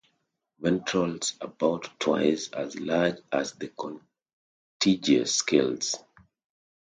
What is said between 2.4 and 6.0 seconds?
as large as the contiguous scales.